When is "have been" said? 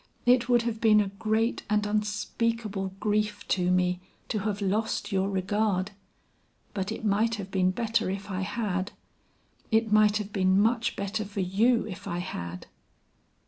0.63-0.99, 7.35-7.69, 10.17-10.59